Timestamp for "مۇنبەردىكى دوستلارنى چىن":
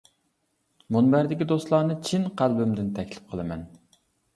0.95-2.29